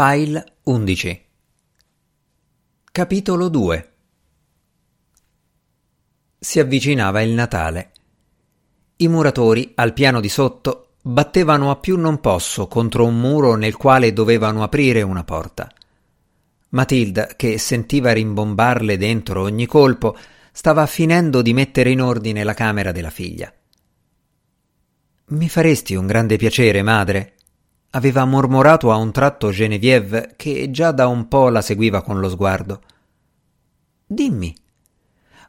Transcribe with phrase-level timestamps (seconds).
[0.00, 1.24] File 11
[2.92, 3.92] Capitolo 2
[6.38, 7.90] Si avvicinava il Natale.
[8.98, 13.74] I muratori, al piano di sotto, battevano a più non posso contro un muro nel
[13.74, 15.68] quale dovevano aprire una porta.
[16.68, 20.16] Matilda, che sentiva rimbombarle dentro ogni colpo,
[20.52, 23.52] stava finendo di mettere in ordine la camera della figlia.
[25.30, 27.32] Mi faresti un grande piacere, madre?
[27.90, 32.28] Aveva mormorato a un tratto Genevieve che già da un po' la seguiva con lo
[32.28, 32.82] sguardo.
[34.06, 34.54] Dimmi.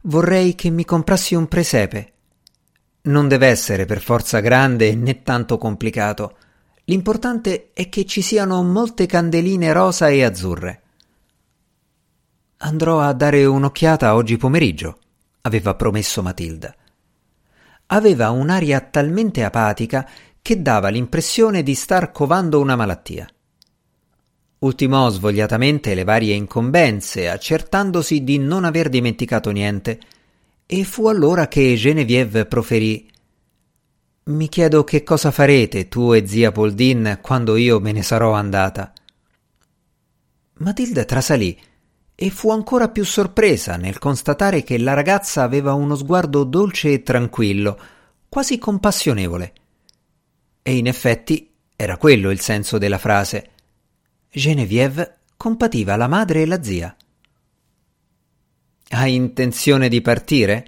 [0.04, 2.14] Vorrei che mi comprassi un presepe.
[3.02, 6.38] Non deve essere per forza grande né tanto complicato.
[6.86, 10.82] L'importante è che ci siano molte candeline rosa e azzurre.
[12.58, 14.98] Andrò a dare un'occhiata oggi pomeriggio,
[15.42, 16.76] aveva promesso Matilda.
[17.92, 20.08] Aveva un'aria talmente apatica
[20.42, 23.28] che dava l'impressione di star covando una malattia.
[24.60, 30.00] Ultimò svogliatamente le varie incombenze, accertandosi di non aver dimenticato niente,
[30.66, 33.10] e fu allora che Genevieve proferì
[34.26, 38.94] Mi chiedo che cosa farete tu e zia Poldin quando io me ne sarò andata.
[40.60, 41.58] Matilde trasalì
[42.22, 47.02] e fu ancora più sorpresa nel constatare che la ragazza aveva uno sguardo dolce e
[47.02, 47.80] tranquillo,
[48.28, 49.54] quasi compassionevole.
[50.62, 53.52] E in effetti era quello il senso della frase.
[54.30, 56.94] Genevieve compativa la madre e la zia.
[58.90, 60.68] Hai intenzione di partire?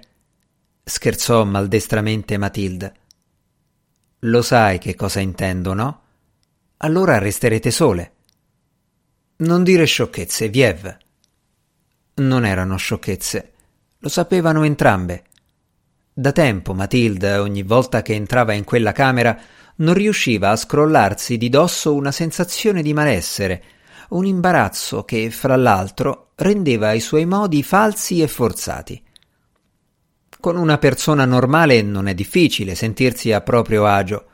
[0.82, 2.90] scherzò maldestramente Matilda.
[4.20, 6.00] Lo sai che cosa intendo, no?
[6.78, 8.12] Allora resterete sole.
[9.36, 11.00] Non dire sciocchezze, Viev.
[12.14, 13.52] Non erano sciocchezze,
[13.98, 15.24] lo sapevano entrambe.
[16.12, 19.38] Da tempo Matilda, ogni volta che entrava in quella camera,
[19.76, 23.62] non riusciva a scrollarsi di dosso una sensazione di malessere,
[24.10, 29.02] un imbarazzo che, fra l'altro, rendeva i suoi modi falsi e forzati.
[30.38, 34.26] Con una persona normale non è difficile sentirsi a proprio agio.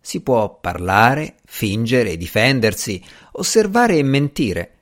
[0.00, 4.73] Si può parlare, fingere, difendersi, osservare e mentire.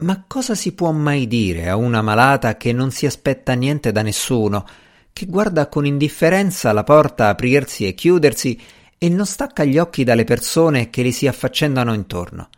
[0.00, 4.02] Ma cosa si può mai dire a una malata che non si aspetta niente da
[4.02, 4.66] nessuno,
[5.12, 8.58] che guarda con indifferenza la porta aprirsi e chiudersi
[8.96, 12.48] e non stacca gli occhi dalle persone che le si affaccendano intorno.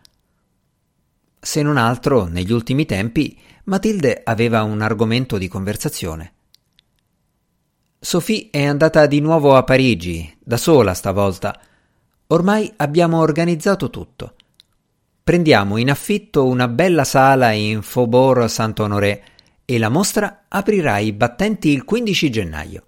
[1.41, 6.33] Se non altro, negli ultimi tempi, Matilde aveva un argomento di conversazione.
[7.99, 11.61] Sophie è andata di nuovo a Parigi, da sola stavolta.
[12.29, 14.35] Ormai abbiamo organizzato tutto.
[15.25, 19.23] Prendiamo in affitto una bella sala in Faubourg Saint-Honoré
[19.65, 22.87] e la mostra aprirà i battenti il 15 gennaio.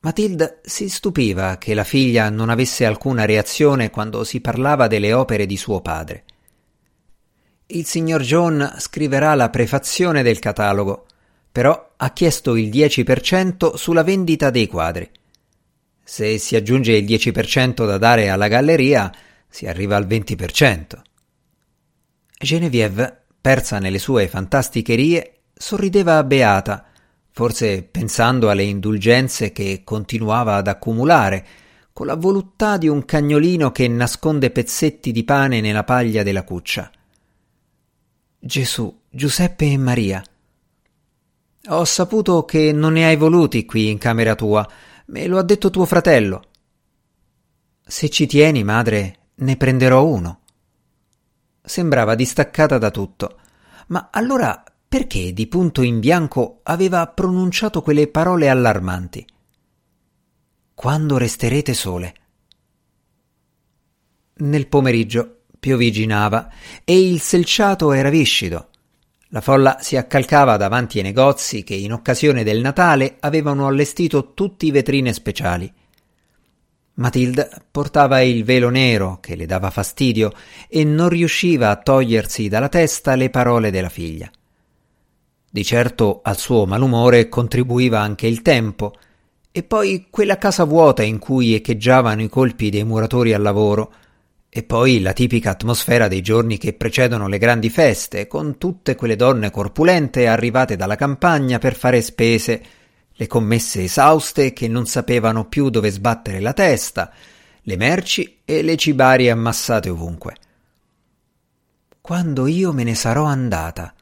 [0.00, 5.44] Matilda si stupiva che la figlia non avesse alcuna reazione quando si parlava delle opere
[5.44, 6.24] di suo padre.
[7.66, 11.04] Il signor John scriverà la prefazione del catalogo,
[11.52, 15.10] però ha chiesto il 10% sulla vendita dei quadri.
[16.02, 19.12] Se si aggiunge il 10% da dare alla galleria,
[19.48, 21.00] si arriva al 20%.
[22.38, 26.88] Genevieve, persa nelle sue fantasticherie, sorrideva beata
[27.38, 31.46] forse pensando alle indulgenze che continuava ad accumulare,
[31.92, 36.90] con la voluttà di un cagnolino che nasconde pezzetti di pane nella paglia della cuccia.
[38.40, 40.20] Gesù, Giuseppe e Maria.
[41.68, 44.68] Ho saputo che non ne hai voluti qui in camera tua,
[45.06, 46.42] me lo ha detto tuo fratello.
[47.86, 50.40] Se ci tieni, madre, ne prenderò uno.
[51.62, 53.38] Sembrava distaccata da tutto.
[53.88, 59.26] Ma allora perché di punto in bianco aveva pronunciato quelle parole allarmanti.
[60.74, 62.14] Quando resterete sole.
[64.36, 66.50] Nel pomeriggio pioviginava
[66.84, 68.68] e il selciato era viscido.
[69.30, 74.70] La folla si accalcava davanti ai negozi che in occasione del Natale avevano allestito tutti
[74.70, 75.70] vetrine speciali.
[76.98, 80.32] Matilda portava il velo nero che le dava fastidio
[80.68, 84.28] e non riusciva a togliersi dalla testa le parole della figlia.
[85.50, 88.94] Di certo al suo malumore contribuiva anche il tempo,
[89.52, 93.92] e poi quella casa vuota in cui echeggiavano i colpi dei muratori al lavoro,
[94.50, 99.14] e poi la tipica atmosfera dei giorni che precedono le grandi feste, con tutte quelle
[99.14, 102.62] donne corpulente arrivate dalla campagna per fare spese,
[103.20, 107.12] le commesse esauste che non sapevano più dove sbattere la testa,
[107.62, 110.36] le merci e le cibarie ammassate ovunque.
[112.00, 113.92] Quando io me ne sarò andata,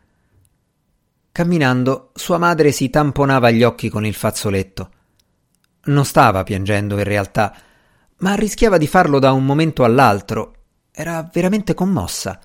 [1.33, 4.91] Camminando, sua madre si tamponava gli occhi con il fazzoletto.
[5.85, 7.55] Non stava piangendo in realtà,
[8.19, 10.55] ma rischiava di farlo da un momento all'altro,
[10.91, 12.41] era veramente commossa.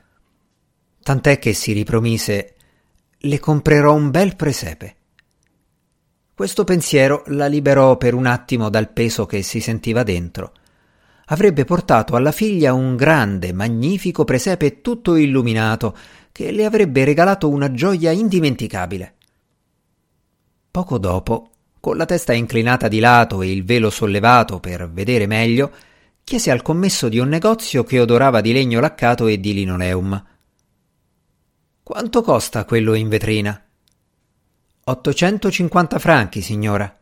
[1.01, 2.55] Tant'è che si ripromise
[3.17, 4.95] le comprerò un bel presepe.
[6.33, 10.53] Questo pensiero la liberò per un attimo dal peso che si sentiva dentro.
[11.25, 15.95] Avrebbe portato alla figlia un grande, magnifico presepe tutto illuminato,
[16.31, 19.15] che le avrebbe regalato una gioia indimenticabile.
[20.71, 21.49] Poco dopo,
[21.79, 25.71] con la testa inclinata di lato e il velo sollevato per vedere meglio,
[26.23, 30.25] chiese al commesso di un negozio che odorava di legno laccato e di linoleum.
[31.83, 33.61] Quanto costa quello in vetrina?
[34.83, 36.97] 850 franchi, signora.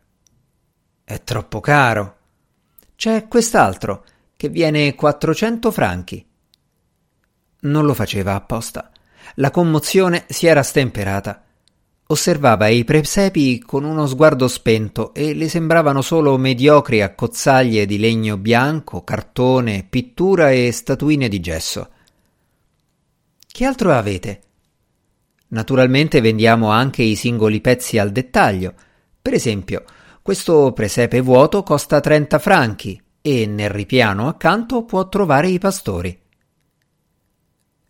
[1.03, 2.17] È troppo caro.
[2.95, 4.03] C'è quest'altro,
[4.35, 6.25] che viene 400 franchi.
[7.61, 8.91] Non lo faceva apposta.
[9.35, 11.43] La commozione si era stemperata.
[12.07, 18.35] Osservava i presepi con uno sguardo spento e le sembravano solo mediocri accozzaglie di legno
[18.37, 21.89] bianco, cartone, pittura e statuine di gesso.
[23.47, 24.41] Che altro avete?
[25.49, 28.73] Naturalmente vendiamo anche i singoli pezzi al dettaglio.
[29.21, 29.83] Per esempio,
[30.21, 36.17] questo presepe vuoto costa 30 franchi e nel ripiano accanto può trovare i pastori.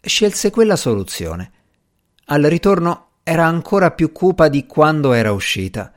[0.02, 1.52] Scelse quella soluzione.
[2.26, 5.92] Al ritorno era ancora più cupa di quando era uscita.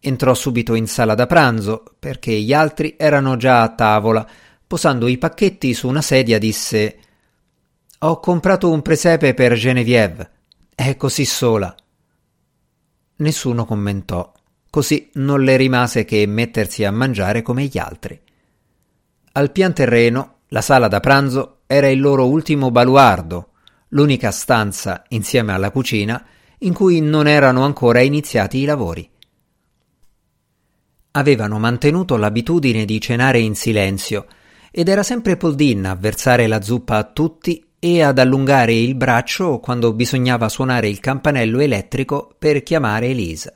[0.00, 4.26] Entrò subito in sala da pranzo, perché gli altri erano già a tavola.
[4.66, 6.98] Posando i pacchetti su una sedia disse
[8.00, 10.30] Ho comprato un presepe per Genevieve.
[10.78, 11.74] È così sola.
[13.16, 14.30] Nessuno commentò.
[14.68, 18.20] Così non le rimase che mettersi a mangiare come gli altri.
[19.32, 23.52] Al pian terreno, la sala da pranzo era il loro ultimo baluardo,
[23.88, 26.22] l'unica stanza, insieme alla cucina,
[26.58, 29.08] in cui non erano ancora iniziati i lavori.
[31.12, 34.26] Avevano mantenuto l'abitudine di cenare in silenzio
[34.70, 39.58] ed era sempre Poldin a versare la zuppa a tutti e ad allungare il braccio
[39.60, 43.52] quando bisognava suonare il campanello elettrico per chiamare Elisa.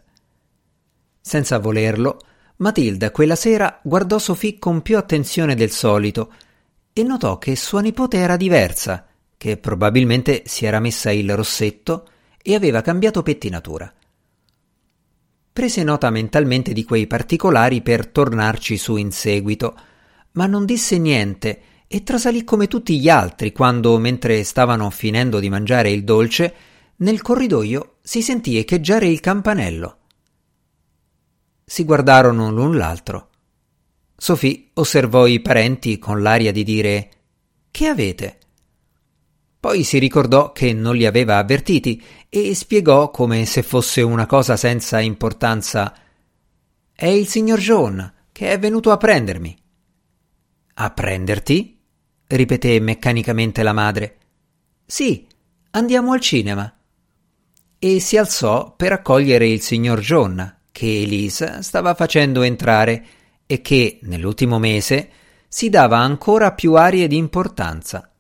[1.21, 2.19] Senza volerlo,
[2.57, 6.33] Matilda quella sera guardò Sophie con più attenzione del solito
[6.93, 9.07] e notò che sua nipote era diversa,
[9.37, 12.09] che probabilmente si era messa il rossetto
[12.43, 13.93] e aveva cambiato pettinatura.
[15.53, 19.77] Prese nota mentalmente di quei particolari per tornarci su in seguito,
[20.33, 21.61] ma non disse niente
[21.93, 26.55] e trasalì come tutti gli altri quando, mentre stavano finendo di mangiare il dolce,
[26.99, 29.99] nel corridoio si sentì echeggiare il campanello.
[31.65, 33.31] Si guardarono l'un l'altro.
[34.17, 37.11] Sophie osservò i parenti con l'aria di dire
[37.73, 38.39] Che avete?
[39.59, 44.57] Poi si ricordò che non li aveva avvertiti e spiegò come se fosse una cosa
[44.57, 45.93] senza importanza.
[46.93, 49.59] È il signor John che è venuto a prendermi.
[50.75, 51.79] A prenderti?
[52.31, 54.17] Ripeté meccanicamente la madre.
[54.87, 55.27] Sì,
[55.71, 56.73] andiamo al cinema.
[57.79, 63.05] E si alzò per accogliere il signor John, che Elisa stava facendo entrare
[63.47, 65.11] e che, nell'ultimo mese,
[65.49, 68.13] si dava ancora più arie di importanza.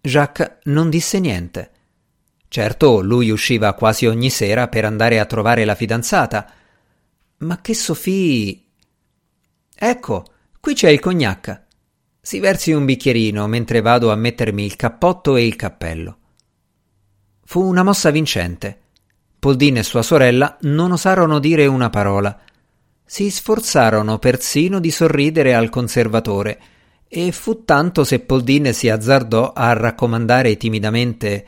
[0.00, 1.70] Jacques non disse niente.
[2.48, 6.50] Certo, lui usciva quasi ogni sera per andare a trovare la fidanzata.
[7.38, 8.62] Ma che Sophie.
[9.74, 10.24] Ecco,
[10.60, 11.63] qui c'è il cognac.
[12.24, 16.16] Si versi un bicchierino mentre vado a mettermi il cappotto e il cappello.
[17.44, 18.80] Fu una mossa vincente.
[19.38, 22.40] Poldin e sua sorella non osarono dire una parola.
[23.04, 26.58] Si sforzarono persino di sorridere al conservatore
[27.06, 31.46] e fu tanto se Poldin si azzardò a raccomandare timidamente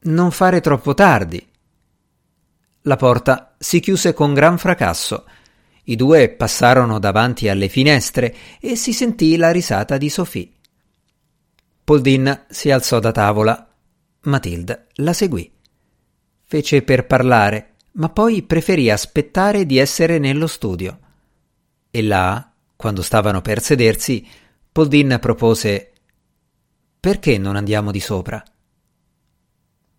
[0.00, 1.48] non fare troppo tardi.
[2.82, 5.24] La porta si chiuse con gran fracasso.
[5.84, 10.50] I due passarono davanti alle finestre e si sentì la risata di Sophie.
[11.84, 13.68] Poldin si alzò da tavola.
[14.22, 15.50] Matilda la seguì.
[16.44, 20.98] Fece per parlare, ma poi preferì aspettare di essere nello studio.
[21.90, 24.26] E là, quando stavano per sedersi,
[24.72, 25.92] Poldin propose
[26.98, 28.42] Perché non andiamo di sopra?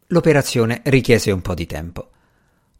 [0.08, 2.10] L'operazione richiese un po' di tempo.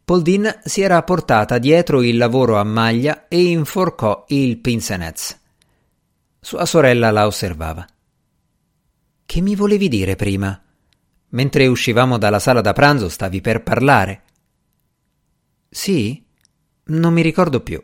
[0.06, 5.36] Poldin si era portata dietro il lavoro a maglia e inforcò il pincenez.
[6.38, 7.84] Sua sorella la osservava.
[9.26, 10.62] Che mi volevi dire prima?
[11.30, 14.22] Mentre uscivamo dalla sala da pranzo stavi per parlare.
[15.68, 16.24] Sì?
[16.84, 17.82] Non mi ricordo più.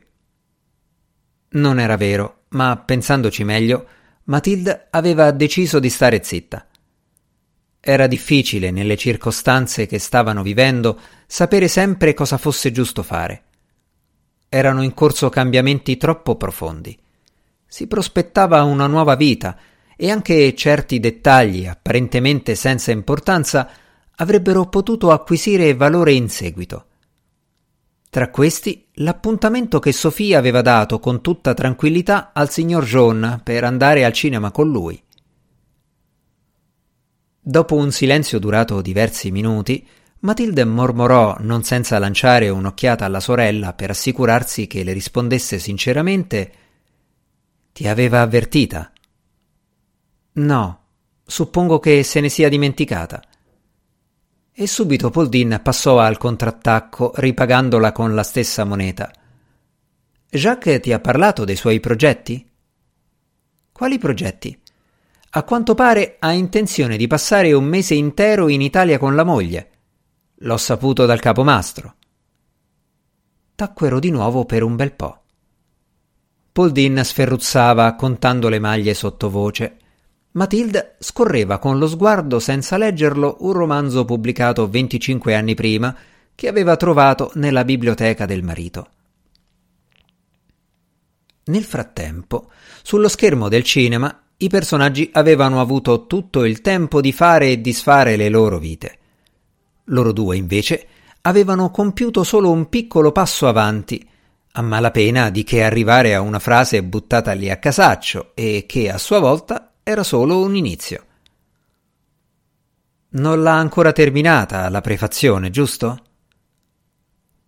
[1.48, 3.88] Non era vero, ma pensandoci meglio,
[4.26, 6.68] Matilde aveva deciso di stare zitta.
[7.84, 13.42] Era difficile, nelle circostanze che stavano vivendo, sapere sempre cosa fosse giusto fare.
[14.48, 16.96] Erano in corso cambiamenti troppo profondi.
[17.66, 19.58] Si prospettava una nuova vita
[19.96, 23.68] e anche certi dettagli apparentemente senza importanza
[24.14, 26.86] avrebbero potuto acquisire valore in seguito.
[28.08, 34.04] Tra questi, l'appuntamento che Sofia aveva dato con tutta tranquillità al signor John per andare
[34.04, 35.02] al cinema con lui.
[37.44, 39.84] Dopo un silenzio durato diversi minuti,
[40.20, 46.52] Matilde mormorò, non senza lanciare un'occhiata alla sorella per assicurarsi che le rispondesse sinceramente
[47.72, 48.92] Ti aveva avvertita?
[50.34, 50.84] No,
[51.26, 53.20] suppongo che se ne sia dimenticata
[54.54, 59.10] e subito Poldin passò al contrattacco ripagandola con la stessa moneta.
[60.30, 62.48] Jacques ti ha parlato dei suoi progetti?
[63.72, 64.61] Quali progetti?
[65.34, 69.70] A quanto pare ha intenzione di passare un mese intero in Italia con la moglie.
[70.36, 71.94] L'ho saputo dal capomastro.
[73.54, 75.22] Tacquero di nuovo per un bel po'.
[76.52, 79.78] Poldin sferruzzava contando le maglie sottovoce
[80.32, 85.94] Matilde scorreva con lo sguardo senza leggerlo un romanzo pubblicato 25 anni prima
[86.34, 88.88] che aveva trovato nella biblioteca del marito.
[91.44, 92.50] Nel frattempo,
[92.82, 98.16] sullo schermo del cinema, i personaggi avevano avuto tutto il tempo di fare e disfare
[98.16, 98.98] le loro vite.
[99.84, 100.86] Loro due, invece,
[101.22, 104.04] avevano compiuto solo un piccolo passo avanti,
[104.54, 108.98] a malapena di che arrivare a una frase buttata lì a casaccio e che a
[108.98, 111.04] sua volta era solo un inizio.
[113.10, 116.02] Non l'ha ancora terminata la prefazione, giusto?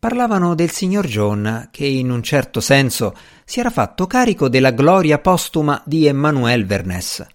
[0.04, 5.18] Parlavano del signor John, che in un certo senso si era fatto carico della gloria
[5.18, 7.26] postuma di Emmanuel Vernès.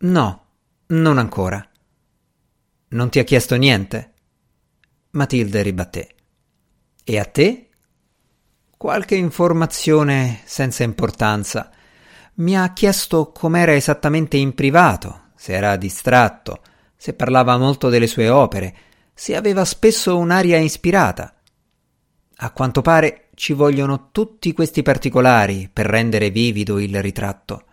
[0.00, 0.44] No,
[0.88, 1.66] non ancora.
[2.88, 4.12] Non ti ha chiesto niente?
[5.12, 6.14] Matilde ribatté.
[7.02, 7.70] E a te?
[8.76, 11.70] Qualche informazione senza importanza
[12.34, 16.60] mi ha chiesto com'era esattamente in privato, se era distratto,
[16.94, 18.76] se parlava molto delle sue opere,
[19.14, 21.34] se aveva spesso un'aria ispirata.
[22.36, 27.64] A quanto pare ci vogliono tutti questi particolari per rendere vivido il ritratto.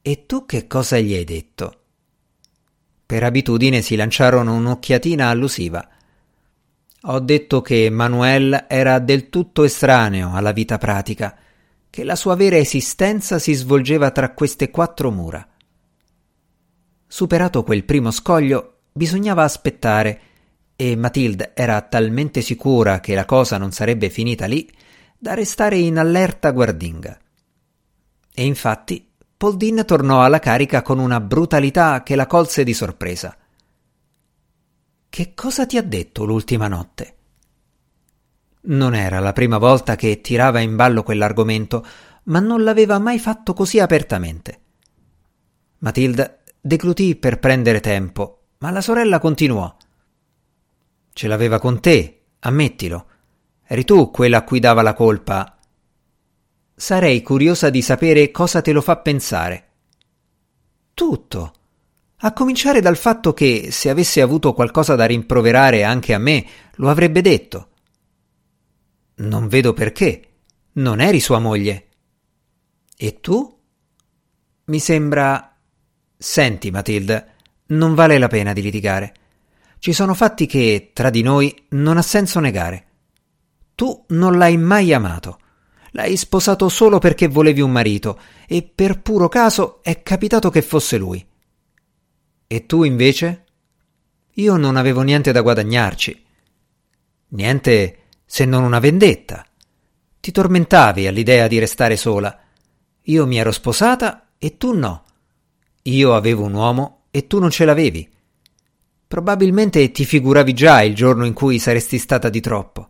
[0.00, 1.80] E tu che cosa gli hai detto?
[3.04, 5.86] Per abitudine si lanciarono un'occhiatina allusiva.
[7.02, 11.36] Ho detto che Manuel era del tutto estraneo alla vita pratica
[11.90, 15.46] che la sua vera esistenza si svolgeva tra queste quattro mura.
[17.06, 20.20] Superato quel primo scoglio, bisognava aspettare,
[20.74, 24.70] e Matilde era talmente sicura che la cosa non sarebbe finita lì
[25.16, 27.18] da restare in allerta guardinga.
[28.34, 33.36] E infatti Poldin tornò alla carica con una brutalità che la colse di sorpresa.
[35.08, 37.14] Che cosa ti ha detto l'ultima notte?
[38.62, 41.86] Non era la prima volta che tirava in ballo quell'argomento,
[42.24, 44.60] ma non l'aveva mai fatto così apertamente.
[45.78, 49.76] Matilda deglutì per prendere tempo, ma la sorella continuò.
[51.12, 53.06] Ce l'aveva con te, ammettilo.
[53.64, 55.58] Eri tu quella a cui dava la colpa.
[56.74, 59.68] Sarei curiosa di sapere cosa te lo fa pensare.
[60.94, 61.52] Tutto.
[62.18, 66.46] A cominciare dal fatto che, se avesse avuto qualcosa da rimproverare anche a me,
[66.76, 67.68] lo avrebbe detto.
[69.16, 70.22] Non vedo perché.
[70.72, 71.88] Non eri sua moglie.
[72.96, 73.60] E tu?
[74.64, 75.56] Mi sembra.
[76.16, 77.34] Senti, Matilde,
[77.68, 79.14] non vale la pena di litigare.
[79.78, 82.86] Ci sono fatti che, tra di noi, non ha senso negare.
[83.74, 85.38] Tu non l'hai mai amato.
[85.92, 90.98] L'hai sposato solo perché volevi un marito e per puro caso è capitato che fosse
[90.98, 91.24] lui.
[92.46, 93.44] E tu invece?
[94.34, 96.24] Io non avevo niente da guadagnarci.
[97.28, 99.44] Niente se non una vendetta.
[100.20, 102.38] Ti tormentavi all'idea di restare sola.
[103.02, 105.04] Io mi ero sposata e tu no.
[105.82, 108.08] Io avevo un uomo e tu non ce l'avevi.
[109.06, 112.88] Probabilmente ti figuravi già il giorno in cui saresti stata di troppo.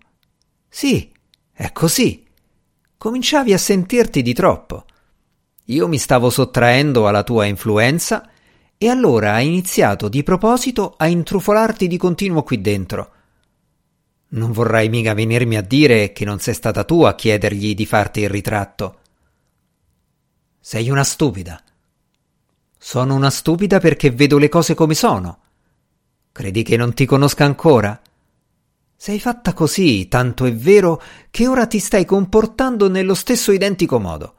[0.69, 1.13] Sì,
[1.53, 2.25] è così.
[2.97, 4.85] Cominciavi a sentirti di troppo.
[5.67, 8.29] Io mi stavo sottraendo alla tua influenza
[8.77, 13.13] e allora hai iniziato di proposito a intrufolarti di continuo qui dentro
[14.31, 18.21] non vorrai mica venirmi a dire che non sei stata tu a chiedergli di farti
[18.21, 19.01] il ritratto.
[20.61, 21.63] Sei una stupida.
[22.79, 25.41] Sono una stupida perché vedo le cose come sono.
[26.33, 28.01] Credi che non ti conosca ancora?
[28.97, 34.35] Sei fatta così, tanto è vero che ora ti stai comportando nello stesso identico modo.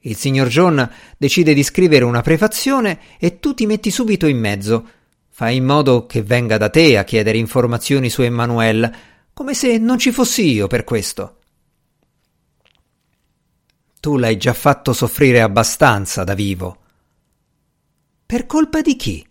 [0.00, 4.86] Il signor John decide di scrivere una prefazione e tu ti metti subito in mezzo
[5.34, 8.94] Fai in modo che venga da te a chiedere informazioni su Emmanuel,
[9.32, 11.38] come se non ci fossi io per questo.
[13.98, 16.81] Tu l'hai già fatto soffrire abbastanza da vivo.
[18.32, 19.22] Per colpa di chi?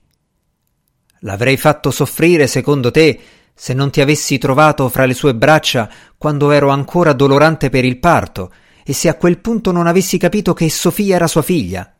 [1.21, 3.19] L'avrei fatto soffrire, secondo te,
[3.51, 7.97] se non ti avessi trovato fra le sue braccia quando ero ancora dolorante per il
[7.97, 8.53] parto
[8.85, 11.91] e se a quel punto non avessi capito che Sofia era sua figlia.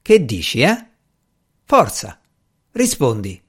[0.00, 0.86] Che dici, eh?
[1.64, 2.16] Forza,
[2.70, 3.42] rispondi.